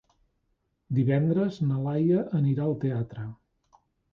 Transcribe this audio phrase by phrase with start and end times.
[0.99, 3.29] Divendres na Laia anirà al teatre.